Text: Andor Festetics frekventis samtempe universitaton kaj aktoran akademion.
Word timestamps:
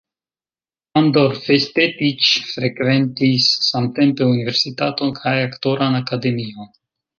Andor 1.01 1.35
Festetics 1.49 2.31
frekventis 2.55 3.51
samtempe 3.67 4.31
universitaton 4.33 5.15
kaj 5.23 5.37
aktoran 5.45 6.03
akademion. 6.03 6.75